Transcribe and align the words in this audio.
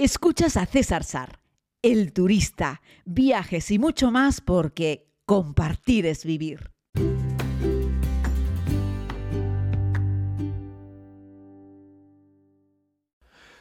Escuchas 0.00 0.56
a 0.56 0.64
César 0.64 1.02
Sar, 1.02 1.40
el 1.82 2.12
turista, 2.12 2.82
viajes 3.04 3.72
y 3.72 3.80
mucho 3.80 4.12
más 4.12 4.40
porque 4.40 5.10
compartir 5.26 6.06
es 6.06 6.24
vivir. 6.24 6.70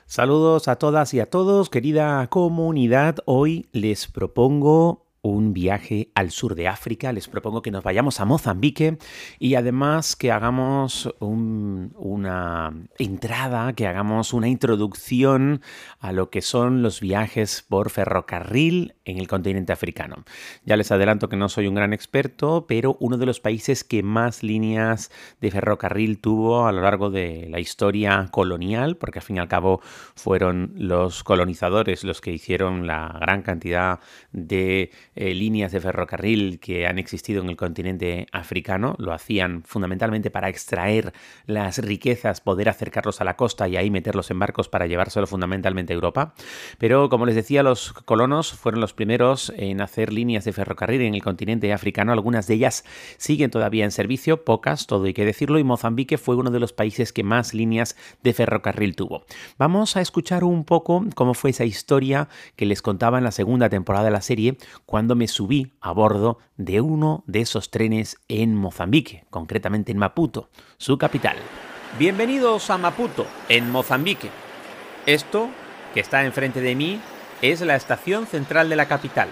Saludos 0.05 0.67
a 0.67 0.75
todas 0.75 1.11
y 1.15 1.19
a 1.21 1.27
todos, 1.27 1.71
querida 1.71 2.27
comunidad. 2.27 3.15
Hoy 3.25 3.67
les 3.71 4.05
propongo 4.05 5.06
un 5.21 5.53
viaje 5.53 6.11
al 6.15 6.31
sur 6.31 6.55
de 6.55 6.67
África. 6.67 7.11
Les 7.13 7.27
propongo 7.27 7.61
que 7.61 7.71
nos 7.71 7.83
vayamos 7.83 8.19
a 8.19 8.25
Mozambique 8.25 8.97
y 9.39 9.55
además 9.55 10.15
que 10.15 10.31
hagamos 10.31 11.13
una 11.19 12.73
entrada, 12.97 13.73
que 13.73 13.87
hagamos 13.87 14.33
una 14.33 14.47
introducción 14.47 15.61
a 15.99 16.11
lo 16.11 16.29
que 16.29 16.41
son 16.41 16.81
los 16.81 17.01
viajes 17.01 17.65
por 17.67 17.89
ferrocarril 17.89 18.95
en 19.05 19.17
el 19.17 19.27
continente 19.27 19.73
africano. 19.73 20.23
Ya 20.65 20.77
les 20.77 20.91
adelanto 20.91 21.29
que 21.29 21.37
no 21.37 21.49
soy 21.49 21.67
un 21.67 21.75
gran 21.75 21.93
experto, 21.93 22.65
pero 22.67 22.97
uno 22.99 23.17
de 23.17 23.25
los 23.25 23.39
países 23.39 23.83
que 23.83 24.03
más 24.03 24.43
líneas 24.43 25.11
de 25.41 25.51
ferrocarril 25.51 26.19
tuvo 26.19 26.67
a 26.67 26.71
lo 26.71 26.81
largo 26.81 27.09
de 27.09 27.47
la 27.49 27.59
historia 27.59 28.27
colonial, 28.31 28.97
porque 28.97 29.19
al 29.19 29.25
fin 29.25 29.37
y 29.37 29.39
al 29.39 29.47
cabo 29.47 29.81
fueron 30.15 30.73
los 30.75 31.23
colonizadores 31.23 32.03
los 32.03 32.21
que 32.21 32.31
hicieron 32.31 32.87
la 32.87 33.17
gran 33.19 33.41
cantidad 33.41 33.99
de 34.31 34.91
eh, 35.17 35.33
líneas 35.33 35.71
de 35.71 35.81
ferrocarril 35.81 36.59
que 36.59 36.87
han 36.87 36.99
existido 36.99 37.41
en 37.41 37.49
el 37.49 37.57
continente 37.57 38.27
africano. 38.31 38.95
Lo 38.99 39.13
hacían 39.13 39.63
fundamentalmente 39.63 40.29
para 40.29 40.49
extraer 40.49 41.13
las 41.45 41.79
riquezas, 41.79 42.41
poder 42.41 42.69
acercarlos 42.69 43.19
a 43.21 43.23
la 43.23 43.35
costa 43.35 43.67
y 43.67 43.77
ahí 43.77 43.89
meterlos 43.89 44.29
en 44.31 44.39
barcos 44.39 44.69
para 44.69 44.87
llevárselo 44.87 45.27
fundamentalmente 45.27 45.93
a 45.93 45.95
Europa. 45.95 46.33
Pero 46.77 47.09
como 47.09 47.25
les 47.25 47.35
decía, 47.35 47.63
los 47.63 47.93
colonos 47.93 48.53
fueron 48.53 48.81
los 48.81 48.93
primeros 48.93 49.51
en 49.57 49.81
hacer 49.81 50.13
líneas 50.13 50.45
de 50.45 50.53
ferrocarril 50.53 51.01
en 51.01 51.15
el 51.15 51.23
continente 51.23 51.73
africano. 51.73 52.11
Algunas 52.11 52.47
de 52.47 52.53
ellas 52.53 52.85
siguen 53.17 53.51
todavía 53.51 53.85
en 53.85 53.91
servicio, 53.91 54.43
pocas, 54.43 54.87
todo 54.87 55.05
hay 55.05 55.13
que 55.13 55.25
decirlo, 55.25 55.59
y 55.59 55.63
Mozambique 55.63 56.17
fue 56.17 56.35
uno 56.35 56.51
de 56.51 56.59
los 56.59 56.73
países 56.73 57.11
que 57.11 57.23
más 57.23 57.53
líneas 57.53 57.95
de 58.23 58.33
ferrocarril 58.33 58.95
tuvo. 58.95 59.25
Vamos 59.57 59.97
a 59.97 60.01
escuchar 60.01 60.43
un 60.43 60.63
poco 60.63 61.05
cómo 61.15 61.33
fue 61.33 61.49
esa 61.49 61.65
historia 61.65 62.29
que 62.55 62.65
les 62.65 62.81
contaba 62.81 63.17
en 63.17 63.23
la 63.23 63.31
segunda 63.31 63.69
temporada 63.69 64.05
de 64.05 64.11
la 64.11 64.21
serie, 64.21 64.57
cuando 64.85 65.06
me 65.15 65.27
subí 65.27 65.73
a 65.81 65.91
bordo 65.91 66.39
de 66.57 66.81
uno 66.81 67.23
de 67.27 67.41
esos 67.41 67.71
trenes 67.71 68.17
en 68.27 68.55
Mozambique, 68.55 69.25
concretamente 69.29 69.91
en 69.91 69.97
Maputo, 69.97 70.49
su 70.77 70.97
capital. 70.97 71.37
Bienvenidos 71.97 72.69
a 72.69 72.77
Maputo, 72.77 73.25
en 73.49 73.71
Mozambique. 73.71 74.29
Esto, 75.05 75.49
que 75.93 75.99
está 75.99 76.25
enfrente 76.25 76.61
de 76.61 76.75
mí, 76.75 76.99
es 77.41 77.61
la 77.61 77.75
estación 77.75 78.27
central 78.27 78.69
de 78.69 78.75
la 78.75 78.87
capital. 78.87 79.29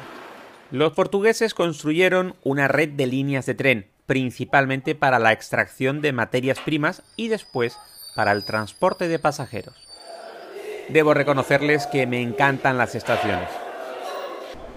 Los 0.72 0.94
portugueses 0.94 1.54
construyeron 1.54 2.36
una 2.44 2.68
red 2.68 2.90
de 2.90 3.08
líneas 3.08 3.46
de 3.46 3.56
tren, 3.56 3.88
principalmente 4.06 4.96
para 4.96 5.20
la 5.20 5.32
extracción 5.32 6.02
de 6.02 6.14
materias 6.14 6.60
primas 6.60 7.04
y 7.16 7.28
después 7.28 7.78
para 8.16 8.32
el 8.32 8.46
transporte 8.46 9.08
de 9.08 9.20
pasajeros. 9.20 9.76
Debo 10.90 11.14
reconocerles 11.14 11.88
que 11.88 12.08
me 12.08 12.22
encantan 12.22 12.78
las 12.78 12.96
estaciones. 12.96 13.65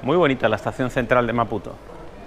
Muy 0.02 0.16
bonita 0.16 0.48
la 0.48 0.56
estación 0.56 0.90
central 0.90 1.26
de 1.26 1.32
Maputo, 1.32 1.76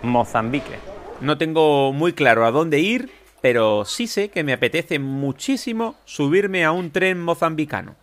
Mozambique. 0.04 0.80
No 1.20 1.38
tengo 1.38 1.94
muy 1.94 2.14
claro 2.14 2.46
a 2.46 2.52
dónde 2.52 2.80
ir, 2.80 3.12
pero 3.42 3.86
sí 3.86 4.08
sé 4.08 4.30
que 4.30 4.44
me 4.44 4.54
apetece 4.54 5.00
muchísimo 5.00 5.96
subirme 6.06 6.66
a 6.66 6.72
un 6.72 6.92
tren 6.92 7.22
mozambicano. 7.22 7.96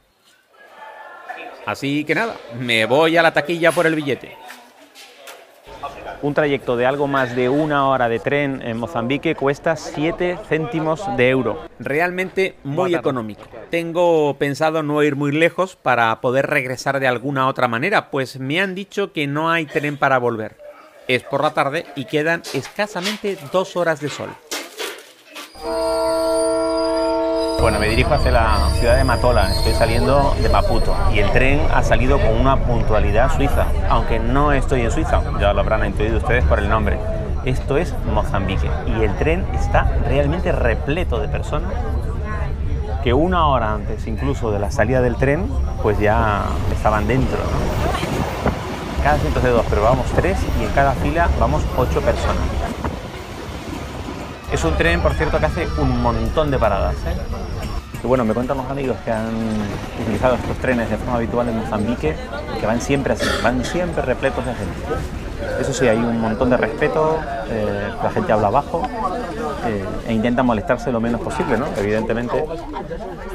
Así 1.67 2.05
que 2.05 2.15
nada, 2.15 2.37
me 2.59 2.87
voy 2.87 3.17
a 3.17 3.23
la 3.23 3.35
taquilla 3.35 3.73
por 3.73 3.87
el 3.87 3.95
billete 3.95 4.37
un 6.23 6.35
trayecto 6.35 6.77
de 6.77 6.87
algo 6.87 7.07
más 7.07 7.35
de 7.37 7.49
una 7.49 7.89
hora 7.89 8.09
de 8.09 8.19
tren 8.19 8.61
en 8.63 8.79
Mozambique 8.79 9.35
cuesta 9.35 9.77
7 9.77 10.39
céntimos 10.49 11.05
de 11.17 11.29
euro. 11.29 11.61
Realmente 11.79 12.56
muy 12.65 12.95
económico. 12.95 13.43
Tengo 13.71 14.34
pensado 14.34 14.83
no 14.83 15.03
ir 15.03 15.17
muy 15.17 15.33
lejos 15.33 15.77
para 15.77 16.21
poder 16.21 16.47
regresar 16.47 17.01
de 17.01 17.09
alguna 17.09 17.49
otra 17.49 17.69
manera, 17.69 18.11
pues 18.11 18.39
me 18.39 18.61
han 18.61 18.75
dicho 18.75 19.12
que 19.12 19.27
no 19.27 19.51
hay 19.51 19.67
tren 19.67 19.97
para 19.97 20.19
volver. 20.19 20.57
Es 21.07 21.23
por 21.23 21.43
la 21.43 21.55
tarde 21.55 21.87
y 21.97 22.05
quedan 22.05 22.43
escasamente 22.53 23.39
dos 23.53 23.77
horas 23.77 24.01
de 24.01 24.09
sol. 24.09 24.28
Bueno, 27.61 27.81
me 27.81 27.89
dirijo 27.89 28.15
hacia 28.15 28.31
la 28.31 28.71
ciudad 28.79 28.97
de 28.97 29.03
Matola, 29.03 29.51
estoy 29.51 29.73
saliendo 29.73 30.35
de 30.41 30.49
Maputo 30.49 30.95
y 31.13 31.19
el 31.19 31.31
tren 31.33 31.61
ha 31.75 31.83
salido 31.83 32.21
con 32.21 32.41
una 32.41 32.57
puntualidad 32.57 33.35
suiza, 33.35 33.67
aunque 33.91 34.21
no 34.21 34.53
estoy 34.53 34.83
en 34.83 34.93
Suiza, 34.93 35.21
ya 35.41 35.53
lo 35.53 35.61
habrán 35.61 35.85
intuido 35.85 36.19
ustedes 36.19 36.45
por 36.45 36.61
el 36.61 36.69
nombre. 36.69 36.99
Esto 37.45 37.77
es 37.77 37.95
Mozambique 38.15 38.71
y 38.87 39.03
el 39.03 39.15
tren 39.17 39.45
está 39.55 39.91
realmente 40.07 40.53
repleto 40.53 41.19
de 41.19 41.29
personas 41.29 41.73
que 43.03 43.13
una 43.13 43.49
hora 43.49 43.75
antes 43.75 44.07
incluso 44.07 44.53
de 44.53 44.61
la 44.61 44.71
salida 44.71 45.03
del 45.03 45.17
tren 45.17 45.49
pues 45.83 45.99
ya 45.99 46.43
estaban 46.73 47.09
dentro. 47.09 47.39
Cada 49.03 49.17
asiento 49.17 49.41
de 49.41 49.51
dos, 49.51 49.67
pero 49.69 49.83
vamos 49.83 50.07
tres 50.15 50.39
y 50.61 50.65
en 50.65 50.71
cada 50.71 50.93
fila 50.93 51.29
vamos 51.41 51.63
ocho 51.77 52.01
personas. 52.03 52.68
Es 54.53 54.64
un 54.64 54.75
tren, 54.76 55.00
por 55.00 55.12
cierto, 55.14 55.38
que 55.38 55.47
hace 55.47 55.69
un 55.78 56.03
montón 56.03 56.50
de 56.50 56.59
paradas. 56.59 56.94
¿eh? 57.06 57.16
Y 58.03 58.06
bueno, 58.06 58.25
me 58.25 58.32
cuentan 58.32 58.56
los 58.56 58.70
amigos 58.70 58.97
que 59.04 59.12
han 59.12 59.34
utilizado 60.00 60.36
estos 60.36 60.56
trenes 60.59 60.88
de 60.88 60.97
forma 60.97 61.16
habitual 61.16 61.48
en 61.48 61.59
Mozambique, 61.59 62.14
que 62.59 62.66
van 62.66 62.81
siempre 62.81 63.12
así, 63.12 63.26
van 63.42 63.64
siempre 63.64 64.03
repletos 64.03 64.44
de 64.47 64.54
gente. 64.54 65.60
Eso 65.60 65.72
sí, 65.72 65.86
hay 65.86 65.98
un 65.98 66.20
montón 66.20 66.50
de 66.50 66.56
respeto, 66.56 67.19
eh, 67.48 67.88
la 68.03 68.10
gente 68.10 68.32
habla 68.32 68.50
bajo 68.50 68.82
eh, 69.66 69.84
e 70.06 70.12
intenta 70.12 70.42
molestarse 70.42 70.91
lo 70.92 71.00
menos 71.00 71.20
posible, 71.20 71.59
¿no? 71.59 71.66
Evidentemente, 71.76 72.44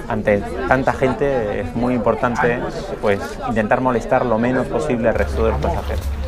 ante 0.07 0.39
tanta 0.67 0.93
gente 0.93 1.61
es 1.61 1.75
muy 1.75 1.93
importante 1.93 2.59
pues, 3.01 3.19
intentar 3.47 3.81
molestar 3.81 4.25
lo 4.25 4.37
menos 4.37 4.67
posible 4.67 5.09
al 5.09 5.15
resto 5.15 5.45
de 5.45 5.51
los 5.51 5.61
pasajeros. 5.61 6.22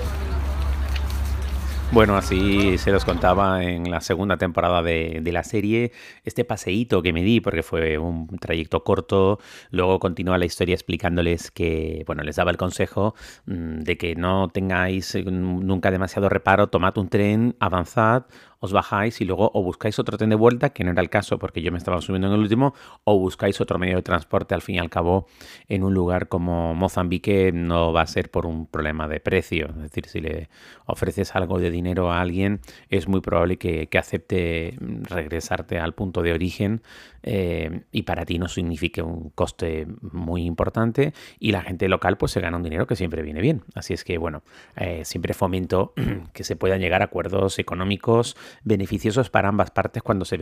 Bueno, 1.92 2.18
así 2.18 2.78
se 2.78 2.92
los 2.92 3.06
contaba 3.06 3.64
en 3.64 3.90
la 3.90 4.02
segunda 4.02 4.36
temporada 4.38 4.82
de, 4.84 5.22
la 5.32 5.44
serie, 5.44 5.94
este 6.26 6.44
paseíto 6.44 7.02
que 7.02 7.14
me 7.14 7.24
di, 7.24 7.40
porque 7.40 7.64
fue 7.64 7.98
un 7.98 8.28
trayecto 8.40 8.84
corto, 8.84 9.40
luego 9.70 10.00
continúa 10.00 10.38
la 10.38 10.46
historia 10.46 10.74
explicándoles 10.74 11.52
que, 11.52 12.04
bueno, 12.06 12.24
les 12.24 12.36
daba 12.36 12.52
el 12.52 12.58
consejo 12.58 13.16
mm, 13.46 13.80
de 13.80 13.98
que 13.98 14.16
no 14.16 14.50
tengáis 14.50 15.16
nunca 15.26 15.90
demasiado 15.90 16.28
reparo, 16.28 16.68
tomad 16.68 16.98
un 16.98 17.08
tren, 17.08 17.56
avanzad, 17.60 18.26
os 18.60 18.74
bajáis 18.74 19.22
y 19.22 19.26
luego 19.26 19.52
o 19.54 19.64
buscáis 19.64 20.00
otro 20.00 20.18
tren 20.18 20.30
de 20.30 20.36
vuelta, 20.36 20.72
que 20.72 20.84
no 20.84 20.92
era 20.92 21.02
el 21.02 21.10
caso 21.10 21.38
porque 21.40 21.62
yo 21.62 21.72
me 21.72 21.78
estaba 21.78 22.02
subiendo 22.02 22.28
en 22.28 22.34
el 22.34 22.40
último, 22.40 22.74
o 23.04 23.20
buscáis 23.20 23.60
otro 23.62 23.80
medio 23.80 23.98
de 23.98 24.02
transporte. 24.02 24.56
Al 24.56 24.62
fin 24.62 24.76
y 24.76 24.80
al 24.80 24.90
cabo, 24.90 25.28
en 25.68 25.84
un 25.84 25.94
lugar 25.94 26.28
como 26.28 26.74
Mozambique 26.74 27.52
no 27.54 27.94
va 27.94 28.02
a 28.02 28.08
ser 28.08 28.32
por 28.32 28.46
un 28.46 28.68
problema 28.68 29.08
de 29.08 29.20
precio. 29.20 29.68
Es 29.70 29.82
decir, 29.84 30.08
si 30.08 30.22
le 30.22 30.50
ofreces 30.86 31.36
algo 31.36 31.60
de 31.60 31.72
dinero 31.72 32.12
a 32.12 32.22
alguien, 32.22 32.62
es 32.90 33.08
muy 33.08 33.22
probable 33.22 33.58
que, 33.58 33.90
acepte 33.96 34.78
regresarte 35.04 35.80
al 35.80 35.94
punto 35.94 36.22
de 36.22 36.34
origen 36.34 36.82
eh, 37.24 37.86
y 37.92 38.04
para 38.04 38.26
ti 38.26 38.38
no 38.38 38.50
signifique 38.50 39.02
un 39.02 39.30
coste 39.30 39.88
muy 40.02 40.44
importante 40.44 41.14
y 41.40 41.54
la 41.54 41.62
gente 41.62 41.88
local 41.88 42.18
pues 42.18 42.34
se 42.34 42.42
gana 42.42 42.58
un 42.58 42.64
dinero 42.64 42.88
que 42.88 42.96
siempre 42.96 43.22
viene 43.22 43.42
bien. 43.42 43.64
Así 43.74 43.94
es 43.94 44.04
que 44.04 44.18
bueno, 44.18 44.44
eh, 44.76 45.06
siempre 45.06 45.34
fomento 45.34 45.94
que 46.34 46.44
se 46.44 46.56
puedan 46.56 46.82
llegar 46.82 47.02
a 47.02 47.06
acuerdos 47.06 47.58
económicos 47.58 48.36
beneficiosos 48.64 49.30
para 49.30 49.50
ambas 49.50 49.72
partes 49.72 50.04
cuando 50.04 50.26
se, 50.26 50.38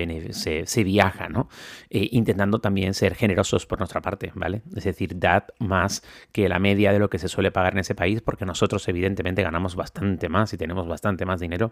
se, 0.65 0.83
viaja, 0.83 1.29
¿no? 1.29 1.49
Eh, 1.89 2.09
intentando 2.11 2.59
también 2.59 2.93
ser 2.93 3.15
generosos 3.15 3.65
por 3.65 3.79
nuestra 3.79 4.01
parte, 4.01 4.31
¿vale? 4.35 4.61
Es 4.75 4.83
decir, 4.83 5.19
dad 5.19 5.45
más 5.59 6.03
que 6.31 6.49
la 6.49 6.59
media 6.59 6.91
de 6.91 6.99
lo 6.99 7.09
que 7.09 7.19
se 7.19 7.27
suele 7.27 7.51
pagar 7.51 7.73
en 7.73 7.79
ese 7.79 7.95
país, 7.95 8.21
porque 8.21 8.45
nosotros 8.45 8.87
evidentemente 8.87 9.43
ganamos 9.43 9.75
bastante 9.75 10.29
más 10.29 10.53
y 10.53 10.57
tenemos 10.57 10.87
bastante 10.87 11.25
más 11.25 11.39
dinero 11.39 11.71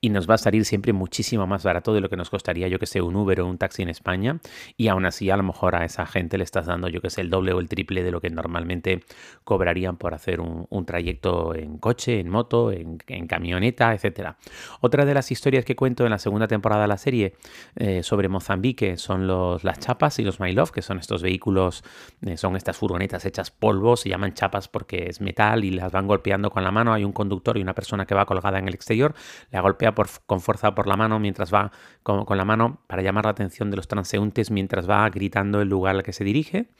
y 0.00 0.10
nos 0.10 0.28
va 0.28 0.34
a 0.34 0.38
salir 0.38 0.64
siempre 0.64 0.92
muchísimo 0.92 1.46
más 1.46 1.64
barato 1.64 1.92
de 1.92 2.00
lo 2.00 2.08
que 2.08 2.16
nos 2.16 2.30
costaría, 2.30 2.68
yo 2.68 2.78
que 2.78 2.86
sé, 2.86 3.00
un 3.00 3.16
Uber 3.16 3.40
o 3.40 3.46
un 3.46 3.58
taxi 3.58 3.82
en 3.82 3.88
España 3.88 4.40
y 4.76 4.88
aún 4.88 5.06
así 5.06 5.30
a 5.30 5.36
lo 5.36 5.42
mejor 5.42 5.76
a 5.76 5.84
esa 5.84 6.06
gente 6.06 6.38
le 6.38 6.44
estás 6.44 6.66
dando, 6.66 6.88
yo 6.88 7.00
que 7.00 7.10
sé, 7.10 7.20
el 7.20 7.30
doble 7.30 7.52
o 7.52 7.60
el 7.60 7.68
triple 7.68 8.02
de 8.02 8.10
lo 8.10 8.20
que 8.20 8.30
normalmente 8.30 9.04
cobrarían 9.44 9.96
por 9.96 10.14
hacer 10.14 10.40
un, 10.40 10.66
trayecto 10.86 11.54
en 11.54 11.78
coche, 11.78 12.20
en 12.20 12.28
moto, 12.30 12.72
en, 12.72 12.98
en 13.06 13.26
camioneta, 13.26 13.92
etcétera. 13.94 14.38
Otra 14.80 15.04
de 15.04 15.14
las 15.14 15.30
historias 15.30 15.64
que 15.64 15.69
cuento 15.76 16.04
en 16.04 16.10
la 16.10 16.18
segunda 16.18 16.48
temporada 16.48 16.82
de 16.82 16.88
la 16.88 16.98
serie 16.98 17.34
eh, 17.76 18.02
sobre 18.02 18.28
Mozambique 18.28 18.96
son 18.96 19.26
los, 19.26 19.64
las 19.64 19.78
chapas 19.78 20.18
y 20.18 20.24
los 20.24 20.40
My 20.40 20.52
Love, 20.52 20.70
que 20.70 20.82
son 20.82 20.98
estos 20.98 21.22
vehículos, 21.22 21.84
eh, 22.22 22.36
son 22.36 22.56
estas 22.56 22.76
furgonetas 22.76 23.24
hechas 23.24 23.50
polvo, 23.50 23.96
se 23.96 24.08
llaman 24.08 24.34
chapas 24.34 24.68
porque 24.68 25.06
es 25.08 25.20
metal 25.20 25.64
y 25.64 25.70
las 25.70 25.92
van 25.92 26.06
golpeando 26.06 26.50
con 26.50 26.64
la 26.64 26.70
mano. 26.70 26.92
Hay 26.92 27.04
un 27.04 27.12
conductor 27.12 27.56
y 27.58 27.62
una 27.62 27.74
persona 27.74 28.06
que 28.06 28.14
va 28.14 28.26
colgada 28.26 28.58
en 28.58 28.68
el 28.68 28.74
exterior, 28.74 29.14
la 29.50 29.60
golpea 29.60 29.94
con 30.26 30.40
fuerza 30.40 30.74
por 30.74 30.86
la 30.86 30.96
mano 30.96 31.18
mientras 31.18 31.52
va 31.52 31.72
con, 32.02 32.36
la 32.36 32.44
mano 32.44 32.80
para 32.86 33.02
llamar 33.02 33.24
la 33.24 33.32
atención 33.32 33.70
de 33.70 33.76
los 33.76 33.88
transeúntes 33.88 34.50
mientras 34.50 34.88
va 34.88 35.08
gritando 35.10 35.60
el 35.60 35.68
lugar 35.68 35.96
al 35.96 36.02
que 36.02 36.12
se 36.12 36.24
dirige. 36.24 36.70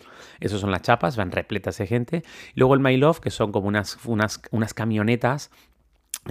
Esos 0.41 0.61
son 0.61 0.71
las 0.71 0.83
chapas, 0.83 1.17
van 1.17 1.31
repletas 1.31 1.79
de 1.79 1.87
gente. 1.87 2.23
Y 2.55 2.61
luego 2.61 2.75
el 2.75 2.81
My 2.81 2.97
Love, 2.97 3.21
que 3.21 3.31
son 3.31 3.53
como 3.53 3.69
unas, 3.69 3.99
unas 4.05 4.75
camionetas 4.75 5.51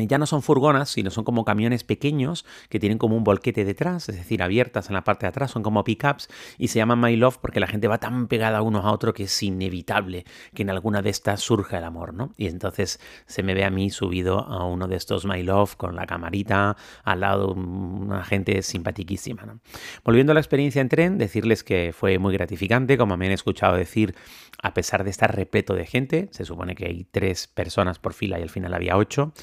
ya 0.07 0.18
no 0.18 0.25
son 0.25 0.42
furgonas, 0.42 0.90
sino 0.90 1.10
son 1.10 1.24
como 1.24 1.46
camiones 1.46 1.84
pequeños 1.84 2.46
que 2.69 2.80
tienen 2.80 2.98
como 2.98 3.16
un 3.16 3.24
volquete 3.24 3.66
detrás, 3.66 4.10
es 4.10 4.16
decir, 4.16 4.42
abiertas 4.44 4.90
en 4.90 4.94
la 4.94 5.04
parte 5.04 5.25
de 5.25 5.30
atrás, 5.30 5.51
son 5.51 5.63
como 5.63 5.84
pickups 5.84 6.28
y 6.57 6.69
se 6.69 6.80
llaman 6.80 7.00
My 7.00 7.16
Love 7.16 7.38
porque 7.38 7.60
la 7.60 7.68
gente 7.68 7.88
va 7.88 7.98
tan 8.00 8.28
pegada 8.28 8.62
uno 8.62 8.80
a 8.80 8.92
otro 8.92 9.13
que 9.13 9.24
es 9.24 9.44
inevitable 9.44 10.25
que 10.54 10.63
en 10.63 10.69
alguna 10.69 11.01
de 11.01 11.10
estas 11.10 11.42
surja 11.42 11.78
el 11.78 11.84
amor, 11.84 12.13
¿no? 12.13 12.31
Y 12.38 12.48
entonces 12.48 13.00
se 13.25 13.44
me 13.44 13.54
ve 13.54 13.63
a 13.66 13.69
mí 13.69 13.90
subido 13.90 14.40
a 14.40 14.66
uno 14.66 14.88
de 14.88 14.96
estos 14.96 15.25
My 15.25 15.44
Love 15.44 15.75
con 15.75 15.96
la 15.96 16.06
camarita 16.06 16.78
al 17.04 17.22
lado, 17.22 17.54
una 17.54 18.24
gente 18.24 18.62
simpaticísima, 18.62 19.44
¿no? 19.44 19.60
Volviendo 20.04 20.31
a 20.31 20.34
la 20.36 20.40
experiencia 20.40 20.81
en 20.81 20.90
tren, 20.90 21.18
decirles 21.18 21.63
que 21.63 21.94
fue 21.94 22.19
muy 22.19 22.34
gratificante, 22.34 22.98
como 22.98 23.18
me 23.18 23.25
han 23.28 23.31
escuchado 23.31 23.75
decir, 23.75 24.16
a 24.62 24.74
pesar 24.74 25.04
de 25.04 25.10
estar 25.10 25.36
repleto 25.36 25.74
de 25.74 25.86
gente, 25.86 26.30
se 26.31 26.46
supone 26.46 26.75
que 26.75 26.86
hay 26.86 27.06
tres 27.10 27.48
personas 27.48 28.00
por 28.00 28.13
fila 28.13 28.40
y 28.40 28.42
al 28.42 28.50
final 28.50 28.74
había 28.74 28.98
ocho, 28.98 29.34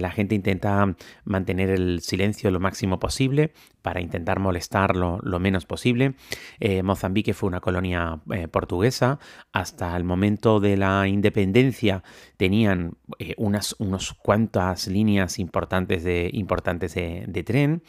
la 0.00 0.10
gente 0.10 0.34
intenta 0.34 0.96
mantener 1.24 1.70
el 1.70 2.00
silencio 2.00 2.50
lo 2.50 2.60
máximo 2.60 2.98
posible 2.98 3.52
para 3.86 4.00
intentar 4.00 4.40
molestar 4.40 4.96
lo, 4.96 5.38
menos 5.38 5.64
posible. 5.64 6.14
Eh, 6.58 6.82
Mozambique 6.82 7.34
fue 7.34 7.46
una 7.46 7.60
colonia 7.60 8.18
eh, 8.32 8.48
portuguesa. 8.48 9.20
Hasta 9.52 9.96
el 9.96 10.02
momento 10.02 10.58
de 10.58 10.76
la 10.76 11.06
independencia 11.06 12.02
tenían 12.36 12.96
unas 13.36 13.76
unos 13.78 14.12
cuantas 14.14 14.88
líneas 14.88 15.38
importantes 15.38 16.02
de, 16.02 16.28
importantes 16.32 16.94
de, 16.94 17.44
tren. 17.46 17.84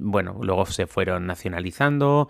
bueno, 0.00 0.40
luego 0.42 0.66
se 0.66 0.88
fueron 0.88 1.26
nacionalizando, 1.26 2.28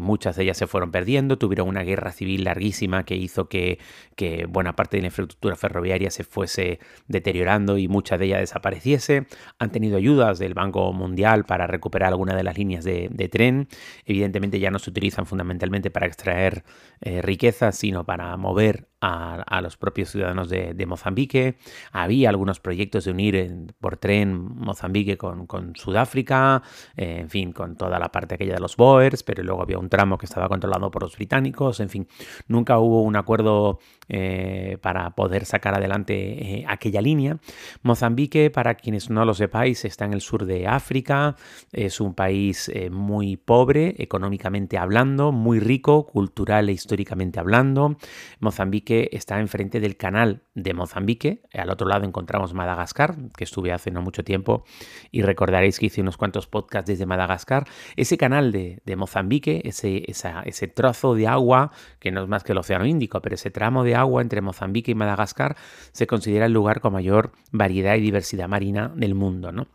muchas 0.00 0.36
de 0.36 0.44
ellas 0.44 0.56
se 0.56 0.66
fueron 0.66 0.90
perdiendo, 0.90 1.36
tuvieron 1.36 1.68
una 1.68 1.82
guerra 1.82 2.12
civil 2.12 2.44
larguísima 2.44 3.04
que 3.04 3.16
hizo 3.16 3.50
que, 3.50 3.78
que 4.14 4.46
buena 4.46 4.74
parte 4.74 4.96
de 4.96 5.02
la 5.02 5.08
infraestructura 5.08 5.54
ferroviaria 5.54 6.10
se 6.10 6.24
fuese 6.24 6.80
deteriorando 7.08 7.76
y 7.76 7.88
mucha 7.88 8.16
de 8.16 8.24
ella 8.24 8.38
desapareciese. 8.38 9.26
Han 9.58 9.70
tenido 9.70 9.98
ayudas 9.98 10.38
del 10.38 10.54
Banco 10.54 10.90
Mundial 10.94 11.44
para 11.44 11.66
recuperar 11.66 12.05
algunas 12.08 12.36
de 12.36 12.42
las 12.42 12.56
líneas 12.56 12.84
de, 12.84 13.28
tren. 13.30 13.68
Evidentemente 14.04 14.58
ya 14.58 14.70
no 14.70 14.78
se 14.78 14.90
utilizan 14.90 15.26
fundamentalmente 15.26 15.90
para 15.90 16.06
extraer 16.06 16.64
eh, 17.00 17.22
riquezas, 17.22 17.76
sino 17.76 18.04
para 18.04 18.36
mover 18.36 18.88
a, 19.00 19.60
los 19.60 19.76
propios 19.76 20.10
ciudadanos 20.10 20.48
de, 20.48 20.86
Mozambique. 20.86 21.56
Había 21.92 22.28
algunos 22.30 22.60
proyectos 22.60 23.04
de 23.04 23.10
unir 23.10 23.74
por 23.80 23.96
tren 23.96 24.34
Mozambique 24.34 25.16
con, 25.16 25.74
Sudáfrica, 25.74 26.62
eh, 26.96 27.18
en 27.20 27.30
fin, 27.30 27.52
con 27.52 27.76
toda 27.76 27.98
la 27.98 28.10
parte 28.10 28.36
aquella 28.36 28.54
de 28.54 28.60
los 28.60 28.76
Boers, 28.76 29.22
pero 29.22 29.42
luego 29.42 29.62
había 29.62 29.78
un 29.78 29.88
tramo 29.88 30.16
que 30.16 30.26
estaba 30.26 30.48
controlado 30.48 30.90
por 30.90 31.02
los 31.02 31.16
británicos, 31.16 31.80
en 31.80 31.88
fin, 31.88 32.08
nunca 32.46 32.78
hubo 32.78 33.02
un 33.02 33.16
acuerdo 33.16 33.80
eh, 34.08 34.78
para 34.80 35.10
poder 35.10 35.44
sacar 35.44 35.74
adelante 35.74 36.14
eh, 36.14 36.64
aquella 36.68 37.00
línea. 37.00 37.38
Mozambique, 37.82 38.50
para 38.50 38.76
quienes 38.76 39.10
no 39.10 39.24
lo 39.24 39.34
sepáis, 39.34 39.84
está 39.84 40.04
en 40.04 40.12
el 40.12 40.20
sur 40.20 40.46
de 40.46 40.68
África, 40.68 41.36
es 41.72 42.00
un 42.00 42.14
país 42.14 42.70
muy 42.90 43.36
pobre, 43.36 43.94
económicamente 43.98 44.78
hablando, 44.78 45.32
muy 45.32 45.58
rico, 45.58 46.06
cultural 46.06 46.68
e 46.68 46.72
históricamente 46.72 47.40
hablando. 47.40 47.96
Mozambique 48.40 48.85
está 48.88 49.40
enfrente 49.40 49.80
del 49.80 49.96
canal 49.96 50.42
de 50.54 50.74
Mozambique. 50.74 51.42
Al 51.52 51.70
otro 51.70 51.86
lado 51.86 52.04
encontramos 52.04 52.54
Madagascar, 52.54 53.16
que 53.36 53.44
estuve 53.44 53.72
hace 53.72 53.90
no 53.90 54.02
mucho 54.02 54.24
tiempo 54.24 54.64
y 55.10 55.22
recordaréis 55.22 55.78
que 55.78 55.86
hice 55.86 56.00
unos 56.00 56.16
cuantos 56.16 56.46
podcasts 56.46 56.88
desde 56.88 57.06
Madagascar. 57.06 57.66
Ese 57.96 58.16
canal 58.16 58.52
de, 58.52 58.96
Mozambique, 58.96 59.62
ese, 59.64 60.04
ese 60.08 60.68
trozo 60.68 61.14
de 61.14 61.26
agua, 61.26 61.72
que 61.98 62.10
no 62.10 62.22
es 62.22 62.28
más 62.28 62.44
que 62.44 62.52
el 62.52 62.58
Océano 62.58 62.86
Índico, 62.86 63.20
pero 63.20 63.34
ese 63.34 63.50
tramo 63.50 63.84
de 63.84 63.94
agua 63.94 64.22
entre 64.22 64.40
Mozambique 64.40 64.92
y 64.92 64.94
Madagascar 64.94 65.56
se 65.92 66.06
considera 66.06 66.46
el 66.46 66.52
lugar 66.52 66.80
con 66.80 66.92
mayor 66.92 67.32
variedad 67.52 67.96
y 67.96 68.00
diversidad 68.00 68.48
marina 68.48 68.92
del 68.94 69.14
mundo, 69.14 69.52
¿no? 69.52 69.68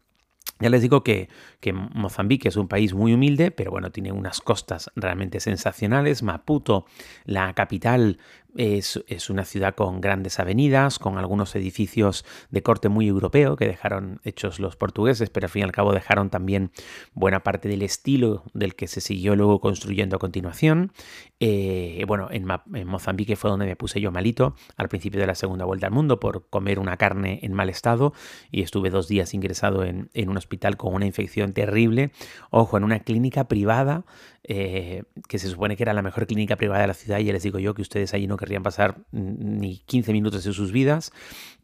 Ya 0.61 0.69
les 0.69 0.83
digo 0.83 1.03
que, 1.03 1.27
que, 1.59 1.73
Mozambique 1.73 2.47
es 2.47 2.55
un 2.55 2.67
país 2.67 2.93
muy 2.93 3.13
humilde, 3.13 3.49
pero 3.49 3.71
bueno, 3.71 3.91
tiene 3.91 4.11
unas 4.11 4.41
costas 4.41 4.91
realmente 4.95 5.39
sensacionales. 5.39 6.21
Maputo, 6.21 6.85
la 7.25 7.53
capital, 7.53 8.19
es, 8.55 9.29
una 9.29 9.45
ciudad 9.45 9.75
con 9.75 10.01
grandes 10.01 10.39
avenidas, 10.39 10.99
con 10.99 11.17
algunos 11.17 11.55
edificios 11.55 12.25
de 12.49 12.61
corte 12.63 12.89
muy 12.89 13.07
europeo 13.07 13.55
que 13.55 13.67
dejaron 13.67 14.19
hechos 14.23 14.59
los 14.59 14.75
portugueses, 14.75 15.29
pero 15.29 15.45
al 15.45 15.49
fin 15.49 15.61
y 15.61 15.63
al 15.63 15.71
cabo 15.71 15.93
dejaron 15.93 16.29
también 16.29 16.71
buena 17.13 17.41
parte 17.41 17.69
del 17.69 17.81
estilo 17.81 18.43
del 18.53 18.75
que 18.75 18.87
se 18.87 19.01
siguió 19.01 19.35
luego 19.35 19.59
construyendo 19.61 20.15
a 20.15 20.19
continuación. 20.19 20.91
Eh, 21.39 22.03
bueno, 22.07 22.29
en, 22.31 22.45
Mozambique 22.87 23.35
fue 23.35 23.49
donde 23.49 23.65
me 23.65 23.75
puse 23.75 24.01
yo 24.01 24.11
malito 24.11 24.55
al 24.77 24.89
principio 24.89 25.19
de 25.19 25.27
la 25.27 25.35
segunda 25.35 25.65
vuelta 25.65 25.87
al 25.87 25.93
mundo 25.93 26.19
por 26.19 26.47
comer 26.49 26.79
una 26.79 26.97
carne 26.97 27.39
en 27.43 27.53
mal 27.53 27.69
estado 27.69 28.13
y 28.51 28.61
estuve 28.61 28.89
dos 28.89 29.07
días 29.07 29.33
ingresado 29.33 29.83
en, 29.83 30.09
en 30.13 30.29
un 30.29 30.37
hospital 30.37 30.77
con 30.77 30.93
una 30.93 31.05
infección 31.05 31.53
terrible. 31.53 32.11
Ojo, 32.49 32.77
en 32.77 32.83
una 32.83 32.99
clínica 32.99 33.47
privada 33.47 34.03
eh, 34.43 35.03
que 35.27 35.39
se 35.39 35.49
supone 35.49 35.77
que 35.77 35.83
era 35.83 35.93
la 35.93 36.01
mejor 36.01 36.25
clínica 36.25 36.55
privada 36.55 36.81
de 36.81 36.87
la 36.87 36.93
ciudad 36.93 37.19
y 37.19 37.31
les 37.31 37.43
digo 37.43 37.59
yo 37.59 37.73
que 37.73 37.81
ustedes 37.81 38.13
allí 38.13 38.27
no 38.27 38.37
querrían 38.37 38.63
pasar 38.63 38.97
ni 39.11 39.77
15 39.85 40.13
minutos 40.13 40.43
de 40.43 40.53
sus 40.53 40.71
vidas 40.71 41.11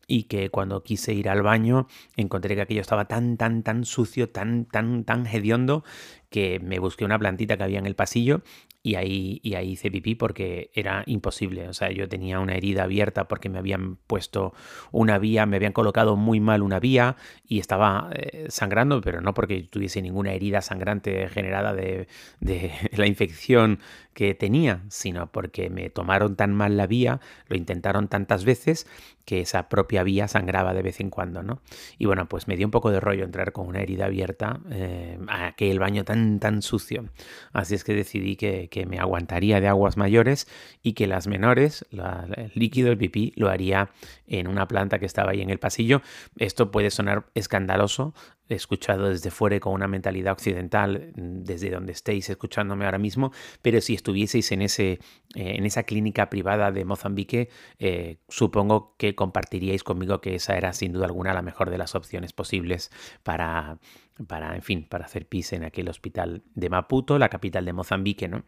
y 0.07 0.24
que 0.24 0.50
cuando 0.50 0.83
quise 0.83 1.13
ir 1.13 1.27
al 1.27 1.41
baño 1.41 1.88
encontré 2.15 2.56
que 2.56 2.62
aquello 2.62 2.81
estaba 2.81 3.06
tan, 3.06 3.35
tan, 3.38 3.63
tan 3.63 3.83
sucio, 3.83 4.29
tan, 4.29 4.65
tan, 4.65 5.03
tan 5.03 5.27
hediondo 5.27 5.83
que 6.29 6.59
me 6.59 6.79
busqué 6.79 7.06
una 7.06 7.19
plantita 7.19 7.57
que 7.57 7.63
había 7.63 7.79
en 7.79 7.85
el 7.85 7.95
pasillo 7.95 8.41
y 8.83 8.95
ahí, 8.95 9.41
y 9.44 9.56
ahí 9.56 9.71
hice 9.71 9.91
pipí 9.91 10.15
porque 10.15 10.71
era 10.74 11.03
imposible. 11.07 11.68
O 11.68 11.74
sea, 11.74 11.91
yo 11.91 12.07
tenía 12.07 12.39
una 12.39 12.56
herida 12.56 12.83
abierta 12.83 13.27
porque 13.27 13.50
me 13.50 13.59
habían 13.59 13.97
puesto 14.07 14.53
una 14.91 15.19
vía, 15.19 15.45
me 15.45 15.57
habían 15.57 15.74
colocado 15.74 16.15
muy 16.15 16.39
mal 16.39 16.62
una 16.62 16.79
vía 16.79 17.18
y 17.45 17.59
estaba 17.59 18.09
eh, 18.13 18.45
sangrando, 18.50 19.01
pero 19.01 19.19
no 19.19 19.33
porque 19.33 19.63
tuviese 19.63 20.01
ninguna 20.01 20.31
herida 20.31 20.62
sangrante 20.62 21.27
generada 21.27 21.74
de, 21.74 22.07
de 22.39 22.71
la 22.95 23.07
infección 23.07 23.79
que 24.13 24.33
tenía, 24.33 24.81
sino 24.89 25.31
porque 25.31 25.69
me 25.69 25.89
tomaron 25.89 26.35
tan 26.35 26.56
mal 26.56 26.75
la 26.75 26.88
vía, 26.88 27.19
lo 27.50 27.56
intentaron 27.56 28.07
tantas 28.07 28.45
veces 28.45 28.88
que 29.25 29.41
esa 29.41 29.68
propia 29.68 30.03
vía 30.03 30.27
sangraba 30.27 30.74
de 30.74 30.81
vez 30.81 31.01
en 31.01 31.09
cuando, 31.09 31.44
¿no? 31.44 31.62
Y 32.00 32.06
bueno, 32.06 32.27
pues 32.29 32.47
me 32.47 32.56
dio 32.56 32.65
un 32.65 32.71
poco 32.71 32.89
de 32.89 33.01
rollo 33.01 33.25
entrar 33.25 33.51
con 33.51 33.68
una 33.68 33.81
herida 33.81 34.06
abierta 34.06 34.62
eh, 34.71 35.19
a 35.27 35.47
aquel 35.47 35.77
baño 35.79 36.06
tan, 36.06 36.16
tan 36.39 36.61
sucio. 36.61 37.09
Así 37.53 37.75
es 37.75 37.83
que 37.83 37.93
decidí 37.93 38.35
que, 38.35 38.85
me 38.87 38.99
aguantaría 38.99 39.59
de 39.59 39.67
aguas 39.67 39.97
mayores 39.97 40.47
y 40.83 40.93
que 40.93 41.07
las 41.07 41.27
menores, 41.27 41.85
el 41.91 42.51
líquido, 42.53 42.91
el 42.91 42.97
pipí, 42.97 43.33
lo 43.35 43.49
haría 43.49 43.89
en 44.27 44.47
una 44.47 44.67
planta 44.67 44.99
que 44.99 45.05
estaba 45.05 45.31
ahí 45.31 45.41
en 45.41 45.50
el 45.50 45.59
pasillo. 45.59 46.01
Esto 46.38 46.71
puede 46.71 46.91
sonar 46.91 47.25
escandaloso, 47.36 48.13
escuchado 48.50 49.10
desde 49.10 49.32
fuera 49.32 49.60
con 49.60 49.74
una 49.74 49.88
mentalidad 49.88 50.34
occidental, 50.34 51.12
mm, 51.16 51.44
desde 51.44 51.70
donde 51.70 51.92
estéis 51.92 52.30
escuchándome 52.30 52.86
ahora 52.86 52.98
mismo, 52.98 53.32
pero 53.62 53.82
si 53.82 53.94
estuvieseis 53.94 54.51
en, 54.51 54.62
ese, 54.62 54.92
eh, 54.92 55.00
en 55.36 55.66
esa 55.66 55.84
clínica 55.84 56.30
privada 56.30 56.72
de 56.72 56.86
Mozambique, 56.86 57.50
eh, 57.80 58.18
supongo 58.27 58.96
que 58.98 59.16
compartiríais 59.16 59.84
conmigo 59.84 60.22
que 60.22 60.36
esa 60.36 60.58
era 60.58 60.74
sin 60.74 60.94
duda 60.94 61.06
alguna 61.06 61.34
la 61.34 61.42
mejor 61.42 61.70
de 61.70 61.77
las 61.77 61.96
opciones 61.96 62.34
posibles 62.34 62.92
para, 63.24 63.80
para, 64.27 64.56
en 64.56 64.62
fin, 64.62 64.88
para 64.88 65.06
hacer 65.06 65.27
pis 65.27 65.54
en 65.54 65.63
aquel 65.63 65.89
hospital 65.89 66.44
de 66.56 66.70
Maputo, 66.70 67.20
la 67.20 67.30
capital 67.30 67.66
de 67.66 67.74
Mozambique, 67.74 68.27
¿no? 68.27 68.44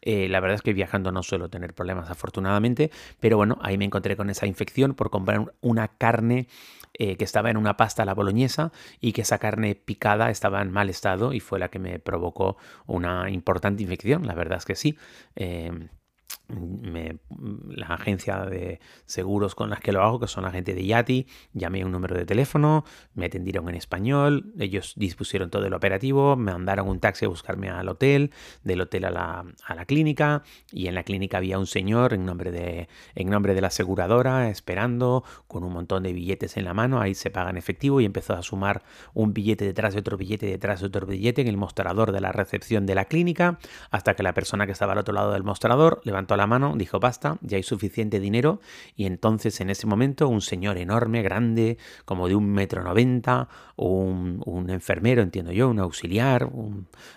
Eh, 0.00 0.28
la 0.28 0.40
verdad 0.40 0.56
es 0.56 0.62
que 0.62 0.72
viajando 0.72 1.12
no 1.12 1.22
suelo 1.22 1.48
tener 1.48 1.74
problemas 1.74 2.10
afortunadamente, 2.10 2.90
pero 3.20 3.36
bueno, 3.36 3.58
ahí 3.62 3.78
me 3.78 3.84
encontré 3.84 4.16
con 4.16 4.30
esa 4.30 4.46
infección 4.46 4.94
por 4.94 5.10
comprar 5.10 5.54
una 5.60 5.88
carne 5.88 6.48
que 6.94 7.24
estaba 7.24 7.50
en 7.50 7.56
una 7.56 7.78
pasta 7.78 8.02
a 8.02 8.06
la 8.06 8.12
boloñesa 8.12 8.70
y 9.00 9.12
que 9.12 9.22
esa 9.22 9.38
carne 9.42 9.74
picada 9.74 10.30
estaba 10.30 10.62
en 10.62 10.70
mal 10.70 10.88
estado 10.88 11.32
y 11.32 11.40
fue 11.40 11.58
la 11.58 11.68
que 11.68 11.80
me 11.80 11.98
provocó 11.98 12.56
una 12.86 13.28
importante 13.28 13.82
infección, 13.82 14.24
la 14.24 14.34
verdad 14.34 14.58
es 14.58 14.64
que 14.64 14.76
sí. 14.76 14.96
Eh, 15.34 15.88
la 16.52 17.86
agencia 17.86 18.44
de 18.44 18.80
seguros 19.06 19.54
con 19.54 19.70
las 19.70 19.80
que 19.80 19.92
lo 19.92 20.02
hago, 20.02 20.20
que 20.20 20.26
son 20.26 20.44
la 20.44 20.50
gente 20.50 20.74
de 20.74 20.84
Yati, 20.84 21.26
llamé 21.52 21.84
un 21.84 21.92
número 21.92 22.16
de 22.16 22.24
teléfono, 22.24 22.84
me 23.14 23.26
atendieron 23.26 23.68
en 23.68 23.74
español, 23.74 24.52
ellos 24.58 24.94
dispusieron 24.96 25.50
todo 25.50 25.66
el 25.66 25.74
operativo, 25.74 26.36
me 26.36 26.52
mandaron 26.52 26.88
un 26.88 27.00
taxi 27.00 27.24
a 27.24 27.28
buscarme 27.28 27.70
al 27.70 27.88
hotel, 27.88 28.30
del 28.64 28.80
hotel 28.80 29.06
a 29.06 29.10
la, 29.10 29.44
a 29.64 29.74
la 29.74 29.84
clínica, 29.84 30.42
y 30.70 30.86
en 30.86 30.94
la 30.94 31.02
clínica 31.02 31.38
había 31.38 31.58
un 31.58 31.66
señor 31.66 32.14
en 32.14 32.24
nombre, 32.24 32.50
de, 32.50 32.88
en 33.14 33.30
nombre 33.30 33.54
de 33.54 33.60
la 33.60 33.68
aseguradora 33.68 34.48
esperando 34.48 35.24
con 35.46 35.64
un 35.64 35.72
montón 35.72 36.02
de 36.02 36.12
billetes 36.12 36.56
en 36.56 36.64
la 36.64 36.74
mano, 36.74 37.00
ahí 37.00 37.14
se 37.14 37.30
paga 37.30 37.50
en 37.50 37.56
efectivo 37.56 38.00
y 38.00 38.04
empezó 38.04 38.34
a 38.34 38.42
sumar 38.42 38.82
un 39.14 39.32
billete 39.32 39.64
detrás 39.64 39.94
de 39.94 40.00
otro 40.00 40.16
billete 40.16 40.46
detrás 40.46 40.80
de 40.80 40.86
otro 40.86 41.06
billete 41.06 41.40
en 41.40 41.48
el 41.48 41.56
mostrador 41.56 42.12
de 42.12 42.20
la 42.20 42.32
recepción 42.32 42.86
de 42.86 42.94
la 42.94 43.06
clínica, 43.06 43.58
hasta 43.90 44.14
que 44.14 44.22
la 44.22 44.34
persona 44.34 44.66
que 44.66 44.72
estaba 44.72 44.92
al 44.92 44.98
otro 44.98 45.14
lado 45.14 45.32
del 45.32 45.42
mostrador 45.42 46.00
levantó 46.04 46.36
la 46.36 46.41
mano, 46.46 46.74
dijo 46.76 47.00
basta, 47.00 47.38
ya 47.42 47.56
hay 47.56 47.62
suficiente 47.62 48.20
dinero 48.20 48.60
y 48.96 49.06
entonces 49.06 49.60
en 49.60 49.70
ese 49.70 49.86
momento 49.86 50.28
un 50.28 50.40
señor 50.40 50.78
enorme, 50.78 51.22
grande, 51.22 51.78
como 52.04 52.28
de 52.28 52.34
un 52.34 52.50
metro 52.50 52.82
noventa, 52.82 53.48
un, 53.76 54.66
enfermero, 54.68 55.22
entiendo 55.22 55.52
yo, 55.52 55.68
un 55.68 55.80
auxiliar 55.80 56.50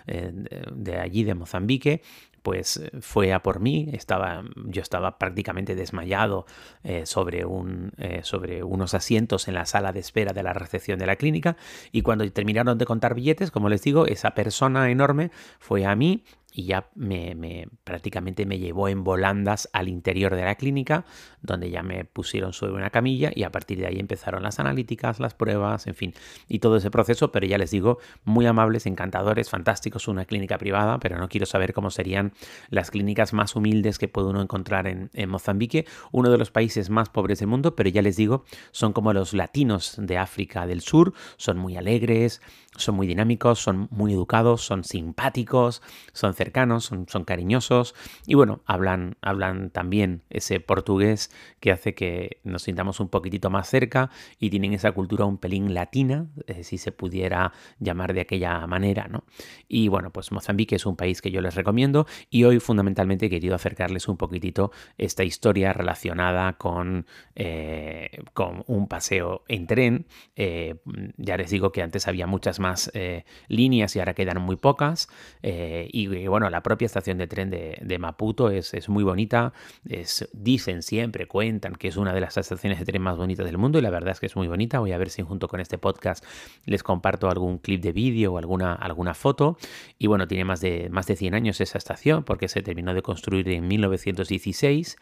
eh, 0.06 0.32
de 0.72 0.98
allí 0.98 1.24
de 1.24 1.34
Mozambique, 1.34 2.02
pues 2.42 2.76
eh, 2.76 2.90
fue 3.00 3.32
a 3.32 3.42
por 3.42 3.60
mí, 3.60 3.88
estaba, 3.92 4.44
yo 4.66 4.82
estaba 4.82 5.18
prácticamente 5.18 5.74
desmayado 5.74 6.46
eh, 6.84 7.06
sobre, 7.06 7.44
un, 7.44 7.92
sobre 8.22 8.62
unos 8.62 8.94
asientos 8.94 9.48
en 9.48 9.54
la 9.54 9.66
sala 9.66 9.92
de 9.92 10.00
espera 10.00 10.32
de 10.32 10.42
la 10.42 10.52
recepción 10.52 10.98
de 10.98 11.06
la 11.06 11.16
clínica. 11.16 11.56
Y 11.92 12.02
cuando 12.02 12.30
terminaron 12.30 12.78
de 12.78 12.84
contar 12.84 13.14
billetes, 13.14 13.50
como 13.50 13.68
les 13.68 13.82
digo, 13.82 14.06
esa 14.06 14.32
persona 14.32 14.90
enorme 14.90 15.30
fue 15.58 15.86
a 15.86 15.96
mí 15.96 16.24
y 16.52 16.64
ya 16.64 16.88
me, 16.94 17.68
prácticamente 17.84 18.46
me 18.46 18.58
llevó 18.58 18.88
en 18.88 19.04
volandas 19.04 19.68
al 19.72 19.88
interior 19.88 20.34
de 20.34 20.44
la 20.44 20.54
clínica, 20.54 21.04
donde 21.42 21.70
ya 21.70 21.82
me 21.82 22.04
pusieron 22.04 22.52
sobre 22.54 22.72
una 22.72 22.88
camilla 22.88 23.30
y 23.34 23.42
a 23.42 23.50
partir 23.50 23.78
de 23.78 23.86
ahí 23.86 23.98
empezaron 23.98 24.42
las 24.42 24.58
analíticas, 24.58 25.20
las 25.20 25.34
pruebas, 25.34 25.86
en 25.86 25.94
fin, 25.94 26.14
y 26.48 26.60
todo 26.60 26.78
ese 26.78 26.90
proceso, 26.90 27.30
pero 27.30 27.46
ya 27.46 27.58
les 27.58 27.70
digo, 27.70 27.98
muy 28.24 28.46
amables, 28.46 28.86
encantadores, 28.86 29.50
fantásticos, 29.50 30.08
una 30.08 30.24
clínica 30.24 30.56
privada, 30.56 30.98
pero 30.98 31.18
no 31.18 31.28
quiero 31.28 31.46
saber 31.46 31.74
cómo 31.74 31.90
serían 31.90 32.32
las 32.70 32.90
clínicas 32.90 33.34
más 33.34 33.54
humildes 33.54 33.98
que 33.98 34.08
puede 34.08 34.28
uno 34.28 34.40
encontrar 34.40 34.86
en, 34.86 35.10
en 35.12 35.28
Mozambique, 35.28 35.84
uno 36.10 36.30
de 36.30 36.38
los 36.38 36.50
países 36.50 36.88
más 36.88 37.10
pobres 37.10 37.40
del 37.40 37.48
mundo, 37.48 37.76
pero 37.76 37.90
ya 37.90 38.00
les 38.00 38.16
digo, 38.16 38.44
son 38.70 38.94
como 38.94 39.12
los 39.12 39.34
latinos 39.34 39.96
de 39.98 40.16
África 40.16 40.66
del 40.66 40.80
Sur, 40.80 41.12
son 41.36 41.58
muy 41.58 41.76
alegres, 41.76 42.40
son 42.76 42.94
muy 42.94 43.06
dinámicos, 43.06 43.58
son 43.58 43.88
muy 43.90 44.12
educados, 44.12 44.62
son 44.62 44.84
simpáticos, 44.84 45.82
son 46.12 46.34
cercanos, 46.34 46.84
son, 46.84 47.06
cariñosos 47.24 47.94
y 48.26 48.34
bueno, 48.34 48.60
hablan, 48.66 49.16
hablan 49.20 49.70
también 49.70 50.22
ese 50.30 50.60
portugués 50.60 51.30
que 51.60 51.72
hace 51.72 51.94
que 51.94 52.40
nos 52.44 52.62
sintamos 52.62 53.00
un 53.00 53.08
poquitito 53.08 53.50
más 53.50 53.68
cerca 53.68 54.10
y 54.38 54.50
tienen 54.50 54.72
esa 54.72 54.92
cultura 54.92 55.24
un 55.24 55.38
pelín 55.38 55.74
latina, 55.74 56.26
eh, 56.46 56.62
si 56.64 56.78
se 56.78 56.92
pudiera 56.92 57.52
llamar 57.78 58.14
de 58.14 58.20
aquella 58.20 58.66
manera, 58.66 59.08
¿no? 59.08 59.24
Y 59.68 59.88
bueno, 59.88 60.10
pues 60.10 60.32
Mozambique 60.32 60.76
es 60.76 60.86
un 60.86 60.96
país 60.96 61.20
que 61.22 61.30
yo 61.30 61.40
les 61.40 61.54
recomiendo 61.54 62.06
y 62.30 62.44
hoy 62.44 62.60
fundamentalmente 62.60 63.26
he 63.26 63.30
querido 63.30 63.54
acercarles 63.54 64.08
un 64.08 64.16
poquitito 64.16 64.70
esta 64.98 65.24
historia 65.24 65.72
relacionada 65.72 66.54
con, 66.54 67.06
eh, 67.34 68.22
con 68.32 68.62
un 68.66 68.88
paseo 68.88 69.44
en 69.48 69.66
tren. 69.66 70.06
Eh, 70.36 70.76
ya 71.16 71.36
les 71.36 71.50
digo 71.50 71.72
que 71.72 71.82
antes 71.82 72.08
había 72.08 72.26
muchas 72.26 72.60
más 72.60 72.65
eh, 72.94 73.24
líneas 73.48 73.94
y 73.96 73.98
ahora 73.98 74.14
quedan 74.14 74.40
muy 74.40 74.56
pocas. 74.56 75.08
Eh, 75.42 75.88
y 75.92 76.26
bueno, 76.26 76.50
la 76.50 76.62
propia 76.62 76.86
estación 76.86 77.18
de 77.18 77.26
tren 77.26 77.50
de, 77.50 77.98
Maputo 77.98 78.50
es, 78.50 78.74
es, 78.74 78.88
muy 78.88 79.04
bonita. 79.04 79.52
Es, 79.88 80.28
dicen 80.32 80.82
siempre, 80.82 81.26
cuentan 81.26 81.74
que 81.74 81.88
es 81.88 81.96
una 81.96 82.12
de 82.12 82.20
las 82.20 82.36
estaciones 82.36 82.78
de 82.78 82.84
tren 82.84 83.02
más 83.02 83.16
bonitas 83.16 83.46
del 83.46 83.58
mundo 83.58 83.78
y 83.78 83.82
la 83.82 83.90
verdad 83.90 84.12
es 84.12 84.20
que 84.20 84.26
es 84.26 84.36
muy 84.36 84.48
bonita. 84.48 84.80
Voy 84.80 84.92
a 84.92 84.98
ver 84.98 85.10
si 85.10 85.22
junto 85.22 85.48
con 85.48 85.60
este 85.60 85.78
podcast 85.78 86.24
les 86.64 86.82
comparto 86.82 87.30
algún 87.30 87.58
clip 87.58 87.82
de 87.82 87.92
vídeo 87.92 88.34
o 88.34 88.38
alguna, 88.38 88.74
alguna 88.74 89.14
foto. 89.14 89.56
Y 89.98 90.06
bueno, 90.06 90.26
tiene 90.26 90.44
más 90.44 90.60
de, 90.60 90.88
más 90.90 91.06
de 91.06 91.16
100 91.16 91.34
años 91.34 91.60
esa 91.60 91.78
estación 91.78 92.24
porque 92.24 92.48
se 92.48 92.62
terminó 92.62 92.94
de 92.94 93.02
construir 93.02 93.48
en 93.48 93.68
1916. 93.68 94.96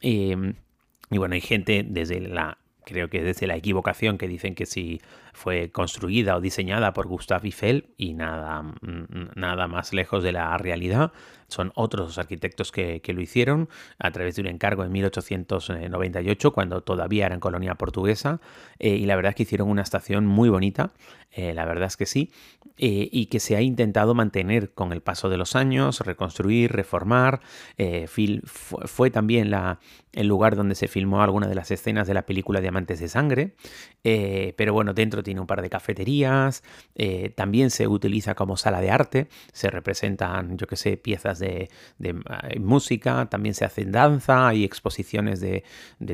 Em, 0.00 0.54
y 1.10 1.18
bueno, 1.18 1.34
hay 1.34 1.40
gente 1.40 1.84
desde 1.86 2.20
la 2.20 2.58
creo 2.84 3.08
que 3.08 3.22
desde 3.22 3.46
la 3.46 3.56
equivocación 3.56 4.18
que 4.18 4.28
dicen 4.28 4.54
que 4.54 4.66
si 4.66 5.00
fue 5.32 5.70
construida 5.70 6.36
o 6.36 6.40
diseñada 6.40 6.92
por 6.92 7.08
Gustave 7.08 7.48
Eiffel 7.48 7.90
y 7.96 8.14
nada, 8.14 8.62
mm, 8.62 9.32
nada 9.34 9.66
más 9.66 9.92
lejos 9.92 10.22
de 10.22 10.32
la 10.32 10.56
realidad. 10.58 11.12
Son 11.48 11.72
otros 11.74 12.18
arquitectos 12.18 12.72
que, 12.72 13.00
lo 13.06 13.20
hicieron 13.20 13.68
a 13.98 14.10
través 14.10 14.36
de 14.36 14.42
un 14.42 14.48
encargo 14.48 14.84
en 14.84 14.92
1898, 14.92 16.52
cuando 16.52 16.80
todavía 16.82 17.26
eran 17.26 17.38
colonia 17.38 17.74
portuguesa. 17.74 18.40
Eh, 18.78 18.96
y 18.96 19.06
la 19.06 19.14
verdad 19.16 19.30
es 19.30 19.36
que 19.36 19.42
hicieron 19.44 19.68
una 19.68 19.82
estación 19.82 20.26
muy 20.26 20.48
bonita, 20.48 20.92
eh, 21.30 21.52
la 21.54 21.64
verdad 21.64 21.86
es 21.86 21.96
que 21.96 22.06
sí, 22.06 22.32
eh, 22.76 23.08
y 23.12 23.26
que 23.26 23.40
se 23.40 23.56
ha 23.56 23.60
intentado 23.60 24.14
mantener 24.14 24.72
con 24.72 24.92
el 24.92 25.00
paso 25.00 25.28
de 25.28 25.36
los 25.36 25.54
años, 25.54 26.00
reconstruir, 26.00 26.72
reformar. 26.72 27.40
fue, 28.46 29.10
también 29.10 29.50
la, 29.50 29.78
el 30.14 30.26
lugar 30.26 30.56
donde 30.56 30.74
se 30.74 30.88
filmó 30.88 31.22
alguna 31.22 31.48
de 31.48 31.54
las 31.54 31.70
escenas 31.70 32.06
de 32.06 32.14
la 32.14 32.26
película 32.26 32.60
Diamantes 32.60 33.00
de 33.00 33.08
Sangre. 33.08 33.54
pero 34.02 34.72
bueno, 34.72 34.94
dentro 34.94 35.22
tiene 35.22 35.40
un 35.40 35.46
par 35.46 35.62
de 35.62 35.70
cafeterías, 35.70 36.62
eh, 36.94 37.30
también 37.34 37.70
se 37.70 37.88
utiliza 37.88 38.34
como 38.34 38.56
sala 38.56 38.80
de 38.80 38.90
arte, 38.90 39.28
se 39.52 39.70
representan, 39.70 40.56
yo 40.56 40.66
que 40.66 40.76
sé, 40.76 40.96
piezas 40.96 41.38
de, 41.38 41.68
eh, 42.00 42.60
música, 42.60 43.26
también 43.26 43.54
se 43.54 43.64
hacen 43.64 43.92
danza, 43.92 44.48
hay 44.48 44.64
exposiciones 44.64 45.40
de, 45.40 45.64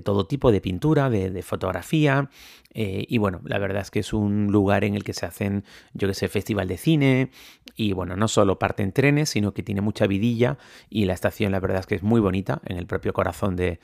todo 0.02 0.26
tipo, 0.26 0.52
de 0.52 0.60
pintura, 0.60 1.10
de, 1.10 1.42
fotografía, 1.42 2.30
eh, 2.72 3.04
y 3.08 3.18
bueno, 3.18 3.40
la 3.44 3.58
verdad 3.58 3.82
es 3.82 3.90
que 3.90 3.98
es 3.98 4.12
un 4.12 4.48
lugar 4.52 4.84
en 4.84 4.94
el 4.94 5.02
que 5.02 5.12
se 5.12 5.26
hacen, 5.26 5.64
yo 5.94 6.06
que 6.06 6.14
sé, 6.14 6.28
festival 6.28 6.68
de 6.68 6.76
cine, 6.76 7.30
y 7.74 7.92
bueno, 7.92 8.16
no 8.16 8.28
solo 8.28 8.58
parten 8.58 8.92
trenes, 8.92 9.30
sino 9.30 9.52
que 9.52 9.62
tiene 9.62 9.80
mucha 9.80 10.06
vidilla, 10.06 10.58
y 10.88 11.04
la 11.06 11.14
estación 11.14 11.52
la 11.52 11.60
verdad 11.60 11.80
es 11.80 11.86
que 11.86 11.96
es 11.96 12.02
muy 12.02 12.20
bonita, 12.20 12.60
en 12.64 12.76
el 12.76 12.86
propio 12.86 13.12
corazón 13.12 13.56
de, 13.56 13.80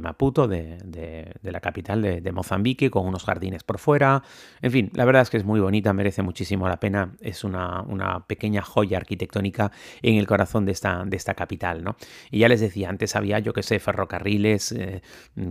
Maputo, 0.00 0.48
de, 0.48 1.34
la 1.42 1.60
capital 1.60 2.02
de 2.02 2.32
Mozambique, 2.32 2.90
con 2.90 3.06
unos 3.06 3.24
jardines 3.24 3.62
por 3.64 3.78
fuera, 3.78 4.22
en 4.60 4.70
fin, 4.70 4.90
la 4.94 5.04
verdad 5.04 5.22
es 5.22 5.30
que 5.30 5.36
es 5.36 5.44
muy 5.44 5.60
bonita, 5.60 5.92
merece 5.92 6.22
muchísimo 6.22 6.68
la 6.68 6.78
pena. 6.78 7.14
Es 7.20 7.44
una, 7.44 7.84
pequeña 8.26 8.62
joya 8.62 8.98
arquitectónica 8.98 9.72
en 10.02 10.16
el 10.16 10.26
corazón 10.26 10.66
de 10.66 10.72
esta, 10.72 11.04
de 11.04 11.16
esta 11.16 11.34
capital, 11.34 11.82
¿no? 11.84 11.96
Y 12.30 12.40
ya 12.40 12.48
les 12.48 12.60
decía, 12.60 12.88
antes 12.88 13.16
había, 13.16 13.38
yo 13.38 13.52
que 13.52 13.62
sé, 13.62 13.78
ferrocarriles 13.78 14.72
eh, 14.72 15.02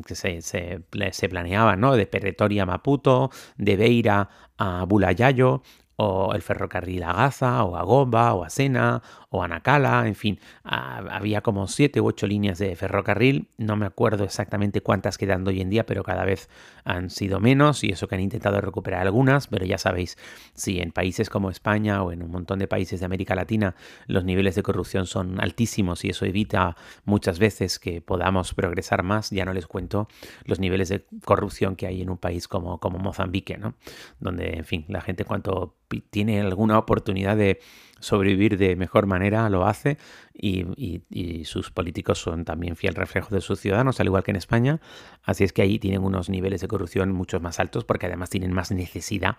que 0.05 0.15
se, 0.15 0.41
se, 0.41 1.29
planeaban, 1.29 1.79
¿no? 1.79 1.95
De 1.95 2.05
Perretoria 2.07 2.63
a 2.63 2.65
Maputo, 2.65 3.31
de 3.57 3.75
Beira 3.75 4.29
a 4.57 4.85
Bulayayo, 4.85 5.61
o 5.97 6.33
el 6.33 6.41
ferrocarril 6.41 7.03
a 7.03 7.13
Gaza, 7.13 7.63
o 7.63 7.75
a 7.75 7.83
Gomba, 7.83 8.33
o 8.33 8.43
a 8.43 8.49
Sena, 8.49 9.01
o 9.33 9.41
a 9.41 9.47
Nacala, 9.47 10.05
en 10.07 10.15
fin, 10.15 10.39
había 10.63 11.39
como 11.39 11.65
siete 11.67 12.01
u 12.01 12.05
ocho 12.05 12.27
líneas 12.27 12.59
de 12.59 12.75
ferrocarril, 12.75 13.47
no 13.57 13.77
me 13.77 13.85
acuerdo 13.85 14.25
exactamente 14.25 14.81
cuántas 14.81 15.17
quedan 15.17 15.47
hoy 15.47 15.61
en 15.61 15.69
día, 15.69 15.85
pero 15.85 16.03
cada 16.03 16.25
vez 16.25 16.49
han 16.83 17.09
sido 17.09 17.39
menos 17.39 17.85
y 17.85 17.91
eso 17.91 18.09
que 18.09 18.15
han 18.15 18.21
intentado 18.21 18.59
recuperar 18.59 19.01
algunas, 19.01 19.47
pero 19.47 19.65
ya 19.65 19.77
sabéis, 19.77 20.17
si 20.53 20.81
en 20.81 20.91
países 20.91 21.29
como 21.29 21.49
España 21.49 22.03
o 22.03 22.11
en 22.11 22.23
un 22.23 22.29
montón 22.29 22.59
de 22.59 22.67
países 22.67 22.99
de 22.99 23.05
América 23.05 23.33
Latina 23.33 23.75
los 24.05 24.25
niveles 24.25 24.55
de 24.55 24.63
corrupción 24.63 25.05
son 25.05 25.39
altísimos 25.39 26.03
y 26.03 26.09
eso 26.09 26.25
evita 26.25 26.75
muchas 27.05 27.39
veces 27.39 27.79
que 27.79 28.01
podamos 28.01 28.53
progresar 28.53 29.01
más, 29.01 29.29
ya 29.29 29.45
no 29.45 29.53
les 29.53 29.65
cuento 29.65 30.09
los 30.43 30.59
niveles 30.59 30.89
de 30.89 31.05
corrupción 31.23 31.77
que 31.77 31.87
hay 31.87 32.01
en 32.01 32.09
un 32.09 32.17
país 32.17 32.49
como, 32.49 32.79
como 32.79 32.99
Mozambique, 32.99 33.57
¿no? 33.57 33.75
Donde, 34.19 34.57
en 34.57 34.65
fin, 34.65 34.83
la 34.89 34.99
gente 34.99 35.23
cuanto 35.23 35.77
tiene 36.09 36.41
alguna 36.41 36.77
oportunidad 36.77 37.37
de 37.37 37.59
sobrevivir 38.01 38.57
de 38.57 38.75
mejor 38.75 39.05
manera 39.05 39.49
lo 39.49 39.65
hace 39.65 39.97
y, 40.33 41.01
sus 41.45 41.71
políticos 41.71 42.19
son 42.19 42.45
también 42.45 42.75
fiel 42.75 42.95
reflejo 42.95 43.33
de 43.33 43.41
sus 43.41 43.59
ciudadanos, 43.59 43.99
al 43.99 44.07
igual 44.07 44.23
que 44.23 44.31
en 44.31 44.37
España. 44.37 44.79
Así 45.23 45.43
es 45.43 45.53
que 45.53 45.61
ahí 45.61 45.79
tienen 45.79 46.03
unos 46.03 46.29
niveles 46.29 46.61
de 46.61 46.67
corrupción 46.67 47.11
mucho 47.11 47.39
más 47.39 47.59
altos 47.59 47.83
porque 47.83 48.05
además 48.05 48.29
tienen 48.29 48.51
más 48.53 48.71
necesidad 48.71 49.37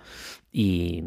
y, 0.50 1.04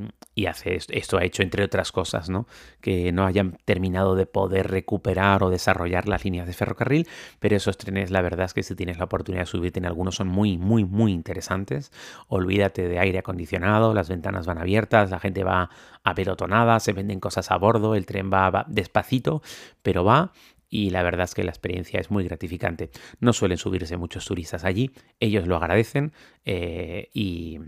hace 0.48 0.77
esto, 0.89 1.18
ha 1.18 1.24
hecho, 1.24 1.44
entre 1.44 1.63
otras 1.63 1.92
cosas, 1.92 2.30
¿no? 2.30 2.48
que 2.82 3.12
no 3.12 3.25
hayan 3.25 3.58
terminado 3.65 4.15
de 4.15 4.25
poder 4.25 4.70
recuperar 4.70 5.44
o 5.44 5.50
desarrollar 5.50 6.08
las 6.08 6.24
líneas 6.24 6.48
de 6.48 6.54
ferrocarril, 6.54 7.08
pero 7.39 7.56
esos 7.56 7.77
trenes, 7.77 8.12
la 8.12 8.22
verdad 8.22 8.46
es 8.46 8.54
que 8.54 8.63
si 8.63 8.75
tienes 8.75 8.98
la 8.98 9.06
oportunidad 9.06 9.44
de 9.44 9.48
subirte 9.48 9.80
en 9.80 9.86
algunos 9.86 10.15
son 10.15 10.27
muy, 10.27 10.58
muy, 10.58 10.84
muy 10.84 11.12
interesantes. 11.12 11.92
Olvídate 12.27 12.88
de 12.88 13.00
aire 13.00 13.20
acondicionado, 13.20 13.94
las 13.94 14.10
ventanas 14.10 14.46
van 14.46 14.58
abiertas, 14.58 15.10
la 15.10 15.20
gente 15.20 15.44
va 15.44 15.70
apelotonada, 16.04 16.80
se 16.80 16.94
venden 16.94 17.20
cosas 17.20 17.51
a 17.51 17.58
bordo, 17.58 17.96
el 17.96 18.06
tren 18.06 18.32
va 18.32 18.65
despacito, 18.68 19.42
pero 19.86 20.04
va 20.04 20.34
y 20.68 20.89
la 20.89 21.04
verdad 21.04 21.25
es 21.25 21.36
que 21.36 21.44
la 21.44 21.51
experiencia 21.51 22.00
es 22.00 22.10
muy 22.10 22.24
gratificante. 22.24 22.89
No 23.20 23.34
suelen 23.34 23.60
subirse 23.60 23.96
muchos 23.98 24.25
turistas 24.25 24.65
allí, 24.65 24.92
ellos 25.20 25.48
lo 25.48 25.56
agradecen 25.56 26.12
eh, 26.44 27.10
y 27.13 27.60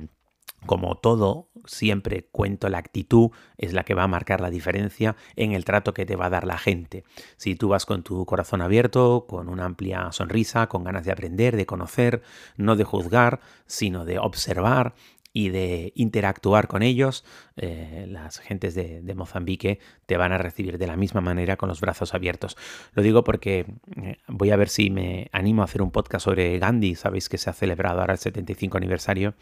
como 0.65 0.95
todo, 0.95 1.49
siempre 1.65 2.27
cuento 2.31 2.67
la 2.67 2.79
actitud 2.79 3.29
es 3.57 3.73
la 3.73 3.83
que 3.83 3.93
va 3.93 4.03
a 4.03 4.07
marcar 4.07 4.41
la 4.41 4.49
diferencia 4.49 5.15
en 5.35 5.51
el 5.53 5.63
trato 5.63 5.93
que 5.93 6.05
te 6.05 6.15
va 6.15 6.25
a 6.25 6.29
dar 6.31 6.45
la 6.45 6.57
gente. 6.57 7.03
Si 7.37 7.55
tú 7.55 7.69
vas 7.69 7.85
con 7.85 8.01
tu 8.03 8.25
corazón 8.25 8.61
abierto, 8.61 9.27
con 9.29 9.47
una 9.47 9.65
amplia 9.65 10.11
sonrisa, 10.11 10.67
con 10.67 10.83
ganas 10.83 11.05
de 11.05 11.11
aprender, 11.11 11.55
de 11.55 11.67
conocer, 11.67 12.23
no 12.57 12.75
de 12.75 12.83
juzgar, 12.83 13.39
sino 13.67 14.03
de 14.03 14.17
observar 14.17 14.95
y 15.37 15.49
de 15.49 15.91
interactuar 15.93 16.67
con 16.67 16.81
ellos, 16.81 17.23
eh, 17.57 18.07
las 18.09 18.39
gentes 18.39 18.73
de, 18.73 19.13
Mozambique 19.13 19.77
te 20.07 20.17
van 20.17 20.31
a 20.31 20.39
recibir 20.39 20.79
de 20.79 20.87
la 20.87 20.95
misma 20.95 21.21
manera 21.21 21.57
con 21.57 21.69
los 21.69 21.79
brazos 21.79 22.15
abiertos. 22.15 22.57
Lo 22.93 23.03
digo 23.03 23.23
porque 23.23 23.67
eh, 23.97 24.17
voy 24.27 24.49
a 24.49 24.55
ver 24.55 24.67
si 24.67 24.89
me 24.89 25.29
animo 25.31 25.61
a 25.61 25.65
hacer 25.65 25.83
un 25.83 25.91
podcast 25.91 26.25
sobre 26.25 26.57
Gandhi, 26.57 26.95
sabéis 26.95 27.29
que 27.29 27.37
se 27.37 27.51
ha 27.51 27.53
celebrado 27.53 28.01
ahora 28.01 28.13
el 28.13 28.19
75 28.19 28.77
aniversario 28.77 29.35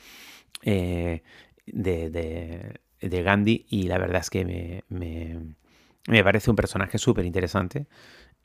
eh, 0.64 1.24
de, 1.66 2.78
Gandhi 3.00 3.66
y 3.70 3.84
la 3.84 3.98
verdad 3.98 4.20
es 4.20 4.30
que 4.30 4.84
me, 4.90 6.24
parece 6.24 6.50
un 6.50 6.58
personaje 6.58 6.98
súper 6.98 7.24
interesante. 7.24 7.88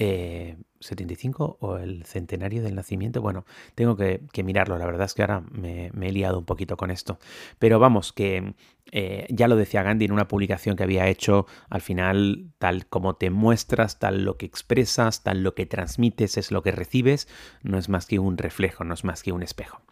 75 0.00 1.44
eh, 1.44 1.56
o 1.60 1.76
el 1.76 2.04
centenario 2.04 2.62
del 2.62 2.74
nacimiento. 2.74 3.20
Bueno, 3.20 3.44
tengo 3.74 3.96
que, 3.96 4.20
mirarlo. 4.42 4.78
La 4.78 4.86
verdad 4.86 5.04
es 5.04 5.14
que 5.14 5.22
ahora 5.22 5.42
me, 5.50 5.90
he 6.00 6.12
liado 6.12 6.38
un 6.38 6.46
poquito 6.46 6.76
con 6.76 6.90
esto. 6.90 7.18
Pero 7.58 7.78
vamos, 7.78 8.12
que 8.12 8.54
eh, 8.92 9.26
ya 9.28 9.46
lo 9.46 9.56
decía 9.56 9.82
Gandhi 9.82 10.06
en 10.06 10.12
una 10.12 10.28
publicación 10.28 10.76
que 10.76 10.84
había 10.84 11.06
hecho. 11.08 11.46
Al 11.68 11.82
final, 11.82 12.50
tal 12.58 12.86
como 12.86 13.16
te 13.16 13.30
muestras, 13.30 13.98
tal 13.98 14.24
lo 14.24 14.36
que 14.36 14.46
expresas, 14.46 15.22
tal 15.22 15.42
lo 15.42 15.54
que 15.54 15.66
transmites 15.66 16.38
es 16.38 16.50
lo 16.50 16.62
que 16.62 16.72
recibes. 16.72 17.28
No 17.62 17.78
es 17.78 17.88
más 17.88 18.06
que 18.06 18.18
un 18.18 18.38
reflejo, 18.38 18.84
no 18.84 18.94
es 18.94 19.04
más 19.04 19.22
que 19.22 19.32
un 19.32 19.42
espejo. 19.42 19.82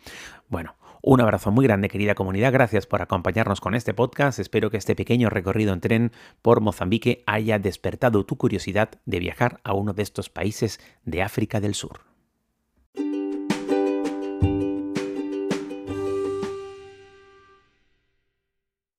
Bueno, 0.48 0.74
un 1.02 1.20
abrazo 1.20 1.50
muy 1.50 1.64
grande, 1.64 1.88
querida 1.88 2.14
comunidad. 2.14 2.52
Gracias 2.52 2.86
por 2.86 3.02
acompañarnos 3.02 3.60
con 3.60 3.74
este 3.74 3.94
podcast. 3.94 4.38
Espero 4.38 4.70
que 4.70 4.76
este 4.76 4.96
pequeño 4.96 5.30
recorrido 5.30 5.72
en 5.72 5.80
tren 5.80 6.12
por 6.42 6.60
Mozambique 6.60 7.22
haya 7.26 7.58
despertado 7.58 8.24
tu 8.24 8.36
curiosidad 8.36 8.90
de 9.06 9.20
viajar 9.20 9.60
a 9.64 9.74
uno 9.74 9.92
de 9.92 10.02
estos 10.02 10.28
países 10.30 10.80
de 11.04 11.22
África 11.22 11.60
del 11.60 11.74
Sur. 11.74 12.07